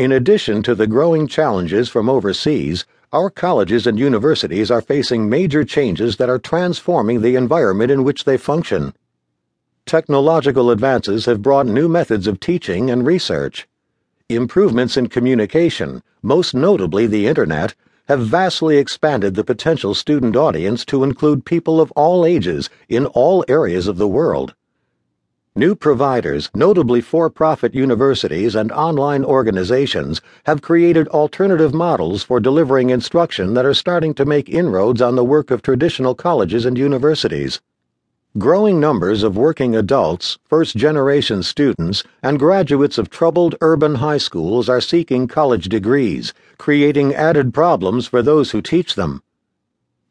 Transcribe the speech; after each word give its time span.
In 0.00 0.12
addition 0.12 0.62
to 0.62 0.74
the 0.74 0.86
growing 0.86 1.26
challenges 1.26 1.90
from 1.90 2.08
overseas, 2.08 2.86
our 3.12 3.28
colleges 3.28 3.86
and 3.86 3.98
universities 3.98 4.70
are 4.70 4.80
facing 4.80 5.28
major 5.28 5.62
changes 5.62 6.16
that 6.16 6.30
are 6.30 6.38
transforming 6.38 7.20
the 7.20 7.36
environment 7.36 7.90
in 7.90 8.02
which 8.02 8.24
they 8.24 8.38
function. 8.38 8.94
Technological 9.84 10.70
advances 10.70 11.26
have 11.26 11.42
brought 11.42 11.66
new 11.66 11.86
methods 11.86 12.26
of 12.26 12.40
teaching 12.40 12.90
and 12.90 13.04
research. 13.04 13.68
Improvements 14.30 14.96
in 14.96 15.08
communication, 15.08 16.02
most 16.22 16.54
notably 16.54 17.06
the 17.06 17.26
Internet, 17.26 17.74
have 18.08 18.26
vastly 18.26 18.78
expanded 18.78 19.34
the 19.34 19.44
potential 19.44 19.92
student 19.92 20.34
audience 20.34 20.86
to 20.86 21.04
include 21.04 21.44
people 21.44 21.78
of 21.78 21.90
all 21.90 22.24
ages 22.24 22.70
in 22.88 23.04
all 23.04 23.44
areas 23.48 23.86
of 23.86 23.98
the 23.98 24.08
world. 24.08 24.54
New 25.56 25.74
providers, 25.74 26.48
notably 26.54 27.00
for 27.00 27.28
profit 27.28 27.74
universities 27.74 28.54
and 28.54 28.70
online 28.70 29.24
organizations, 29.24 30.20
have 30.44 30.62
created 30.62 31.08
alternative 31.08 31.74
models 31.74 32.22
for 32.22 32.38
delivering 32.38 32.90
instruction 32.90 33.54
that 33.54 33.66
are 33.66 33.74
starting 33.74 34.14
to 34.14 34.24
make 34.24 34.48
inroads 34.48 35.02
on 35.02 35.16
the 35.16 35.24
work 35.24 35.50
of 35.50 35.60
traditional 35.60 36.14
colleges 36.14 36.64
and 36.64 36.78
universities. 36.78 37.60
Growing 38.38 38.78
numbers 38.78 39.24
of 39.24 39.36
working 39.36 39.74
adults, 39.74 40.38
first 40.48 40.76
generation 40.76 41.42
students, 41.42 42.04
and 42.22 42.38
graduates 42.38 42.96
of 42.96 43.10
troubled 43.10 43.56
urban 43.60 43.96
high 43.96 44.18
schools 44.18 44.68
are 44.68 44.80
seeking 44.80 45.26
college 45.26 45.68
degrees, 45.68 46.32
creating 46.58 47.12
added 47.12 47.52
problems 47.52 48.06
for 48.06 48.22
those 48.22 48.52
who 48.52 48.62
teach 48.62 48.94
them. 48.94 49.20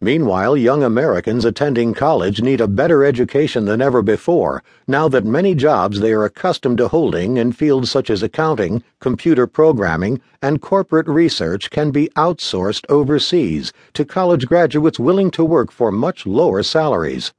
Meanwhile, 0.01 0.55
young 0.55 0.81
Americans 0.81 1.43
attending 1.43 1.93
college 1.93 2.41
need 2.41 2.61
a 2.61 2.69
better 2.69 3.03
education 3.03 3.65
than 3.65 3.81
ever 3.81 4.01
before, 4.01 4.63
now 4.87 5.09
that 5.09 5.25
many 5.25 5.53
jobs 5.53 5.99
they 5.99 6.13
are 6.13 6.23
accustomed 6.23 6.77
to 6.77 6.87
holding 6.87 7.35
in 7.35 7.51
fields 7.51 7.91
such 7.91 8.09
as 8.09 8.23
accounting, 8.23 8.81
computer 9.01 9.45
programming, 9.45 10.21
and 10.41 10.61
corporate 10.61 11.09
research 11.09 11.69
can 11.69 11.91
be 11.91 12.07
outsourced 12.15 12.85
overseas 12.87 13.73
to 13.91 14.05
college 14.05 14.45
graduates 14.45 14.99
willing 14.99 15.29
to 15.31 15.43
work 15.43 15.69
for 15.69 15.91
much 15.91 16.25
lower 16.25 16.63
salaries. 16.63 17.33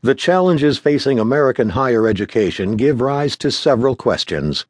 The 0.00 0.14
challenges 0.14 0.78
facing 0.78 1.18
American 1.18 1.70
higher 1.70 2.06
education 2.06 2.76
give 2.76 3.00
rise 3.00 3.36
to 3.38 3.50
several 3.50 3.96
questions. 3.96 4.64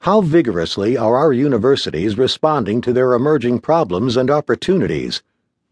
How 0.00 0.20
vigorously 0.20 0.96
are 0.96 1.16
our 1.16 1.32
universities 1.32 2.18
responding 2.18 2.80
to 2.80 2.92
their 2.92 3.14
emerging 3.14 3.60
problems 3.60 4.16
and 4.16 4.32
opportunities? 4.32 5.22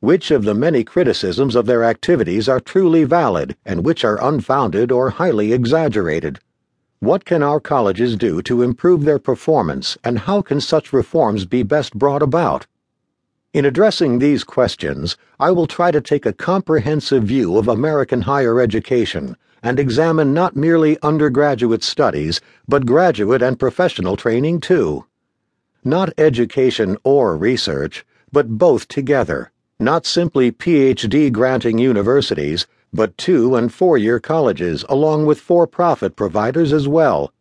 Which 0.07 0.31
of 0.31 0.45
the 0.45 0.55
many 0.55 0.85
criticisms 0.85 1.57
of 1.57 1.67
their 1.67 1.83
activities 1.83 2.49
are 2.49 2.61
truly 2.61 3.03
valid 3.03 3.57
and 3.65 3.85
which 3.85 4.05
are 4.05 4.25
unfounded 4.25 4.93
or 4.93 5.11
highly 5.11 5.53
exaggerated? 5.53 6.39
What 7.01 7.25
can 7.25 7.43
our 7.43 7.59
colleges 7.59 8.15
do 8.15 8.41
to 8.43 8.63
improve 8.63 9.05
their 9.05 9.19
performance, 9.19 9.99
and 10.05 10.21
how 10.21 10.43
can 10.43 10.61
such 10.61 10.93
reforms 10.93 11.45
be 11.45 11.65
best 11.65 11.99
brought 11.99 12.23
about? 12.23 12.69
In 13.53 13.65
addressing 13.65 14.21
these 14.21 14.45
questions, 14.45 15.17
I 15.41 15.51
will 15.51 15.67
try 15.67 15.91
to 15.91 16.01
take 16.01 16.25
a 16.25 16.33
comprehensive 16.33 17.25
view 17.25 17.59
of 17.59 17.67
American 17.67 18.21
higher 18.21 18.61
education 18.61 19.37
and 19.61 19.81
examine 19.81 20.33
not 20.33 20.55
merely 20.55 21.03
undergraduate 21.03 21.83
studies, 21.83 22.41
but 22.69 22.87
graduate 22.87 23.43
and 23.43 23.59
professional 23.59 24.17
training 24.17 24.61
too. 24.61 25.05
Not 25.83 26.13
education 26.17 26.97
or 27.03 27.37
research, 27.37 28.07
but 28.31 28.51
both 28.51 28.87
together 28.87 29.51
not 29.79 30.07
simply 30.07 30.51
PhD 30.51 31.31
granting 31.31 31.79
universities, 31.79 32.67
but 32.93 33.19
two 33.19 33.55
and 33.55 33.73
four 33.73 33.99
year 33.99 34.19
colleges, 34.19 34.85
along 34.89 35.27
with 35.27 35.39
for 35.39 35.67
profit 35.67 36.17
providers 36.17 36.73
as 36.73 36.89
well. 36.89 37.33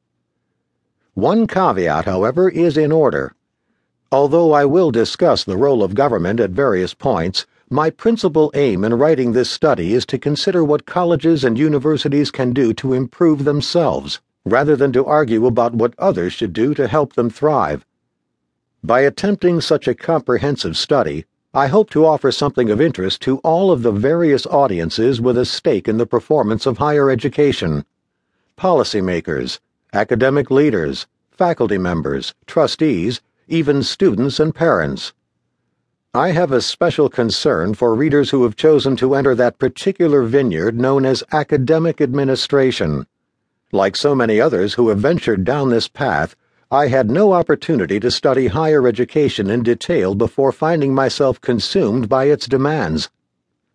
One 1.13 1.47
caveat, 1.47 2.03
however, 2.03 2.49
is 2.49 2.77
in 2.77 2.91
order. 2.91 3.33
Although 4.11 4.51
I 4.51 4.65
will 4.65 4.91
discuss 4.91 5.43
the 5.43 5.55
role 5.55 5.81
of 5.81 5.95
government 5.95 6.41
at 6.41 6.49
various 6.49 6.93
points, 6.93 7.45
my 7.69 7.89
principal 7.89 8.51
aim 8.53 8.83
in 8.83 8.93
writing 8.93 9.31
this 9.31 9.49
study 9.49 9.93
is 9.93 10.05
to 10.07 10.19
consider 10.19 10.63
what 10.63 10.85
colleges 10.85 11.43
and 11.43 11.57
universities 11.57 12.31
can 12.31 12.51
do 12.51 12.73
to 12.73 12.93
improve 12.93 13.45
themselves, 13.45 14.19
rather 14.43 14.75
than 14.75 14.91
to 14.91 15.05
argue 15.05 15.45
about 15.45 15.73
what 15.73 15.95
others 15.97 16.33
should 16.33 16.53
do 16.53 16.73
to 16.73 16.87
help 16.87 17.13
them 17.13 17.29
thrive. 17.29 17.85
By 18.83 19.01
attempting 19.01 19.61
such 19.61 19.87
a 19.87 19.95
comprehensive 19.95 20.77
study, 20.77 21.25
I 21.55 21.67
hope 21.67 21.89
to 21.91 22.05
offer 22.05 22.33
something 22.33 22.69
of 22.69 22.81
interest 22.81 23.21
to 23.21 23.37
all 23.37 23.71
of 23.71 23.81
the 23.81 23.93
various 23.93 24.45
audiences 24.45 25.21
with 25.21 25.37
a 25.37 25.45
stake 25.45 25.87
in 25.87 25.97
the 25.97 26.05
performance 26.05 26.65
of 26.65 26.79
higher 26.79 27.09
education 27.09 27.85
policymakers, 28.57 29.59
academic 29.93 30.51
leaders, 30.51 31.07
faculty 31.31 31.77
members, 31.77 32.33
trustees, 32.45 33.21
even 33.47 33.83
students 33.83 34.37
and 34.37 34.53
parents. 34.53 35.13
I 36.13 36.31
have 36.31 36.51
a 36.51 36.59
special 36.59 37.07
concern 37.07 37.73
for 37.73 37.95
readers 37.95 38.31
who 38.31 38.43
have 38.43 38.57
chosen 38.57 38.97
to 38.97 39.15
enter 39.15 39.33
that 39.35 39.57
particular 39.57 40.23
vineyard 40.23 40.77
known 40.77 41.05
as 41.05 41.23
academic 41.31 42.01
administration. 42.01 43.07
Like 43.71 43.95
so 43.95 44.13
many 44.13 44.41
others 44.41 44.73
who 44.73 44.89
have 44.89 44.99
ventured 44.99 45.45
down 45.45 45.69
this 45.69 45.87
path, 45.87 46.35
I 46.71 46.87
had 46.87 47.11
no 47.11 47.33
opportunity 47.33 47.99
to 47.99 48.09
study 48.09 48.47
higher 48.47 48.87
education 48.87 49.51
in 49.51 49.61
detail 49.61 50.15
before 50.15 50.51
finding 50.51 50.95
myself 50.95 51.39
consumed 51.39 52.09
by 52.09 52.25
its 52.25 52.47
demands. 52.47 53.09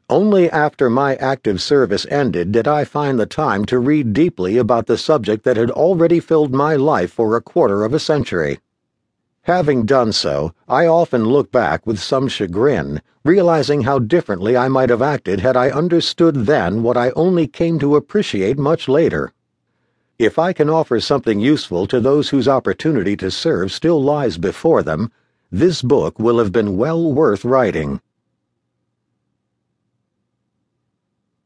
Only 0.08 0.50
after 0.50 0.90
my 0.90 1.14
active 1.14 1.62
service 1.62 2.04
ended 2.10 2.50
did 2.50 2.66
I 2.66 2.82
find 2.82 3.20
the 3.20 3.26
time 3.26 3.64
to 3.66 3.78
read 3.78 4.12
deeply 4.12 4.56
about 4.56 4.86
the 4.86 4.98
subject 4.98 5.44
that 5.44 5.56
had 5.56 5.70
already 5.70 6.18
filled 6.18 6.52
my 6.52 6.74
life 6.74 7.12
for 7.12 7.36
a 7.36 7.40
quarter 7.40 7.84
of 7.84 7.94
a 7.94 8.00
century. 8.00 8.58
Having 9.42 9.86
done 9.86 10.10
so, 10.10 10.52
I 10.68 10.88
often 10.88 11.26
look 11.26 11.52
back 11.52 11.86
with 11.86 12.00
some 12.00 12.26
chagrin, 12.26 13.00
realizing 13.24 13.82
how 13.82 14.00
differently 14.00 14.56
I 14.56 14.66
might 14.66 14.90
have 14.90 15.00
acted 15.00 15.38
had 15.38 15.56
I 15.56 15.70
understood 15.70 16.46
then 16.46 16.82
what 16.82 16.96
I 16.96 17.10
only 17.10 17.46
came 17.46 17.78
to 17.78 17.94
appreciate 17.94 18.58
much 18.58 18.88
later. 18.88 19.32
If 20.20 20.38
I 20.38 20.52
can 20.52 20.68
offer 20.68 21.00
something 21.00 21.40
useful 21.40 21.86
to 21.86 21.98
those 21.98 22.28
whose 22.28 22.46
opportunity 22.46 23.16
to 23.16 23.30
serve 23.30 23.72
still 23.72 24.02
lies 24.02 24.36
before 24.36 24.82
them, 24.82 25.10
this 25.50 25.80
book 25.80 26.18
will 26.18 26.38
have 26.38 26.52
been 26.52 26.76
well 26.76 27.10
worth 27.10 27.42
writing. 27.42 28.02